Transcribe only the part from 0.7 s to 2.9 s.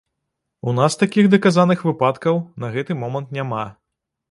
У нас такіх даказаных выпадкаў на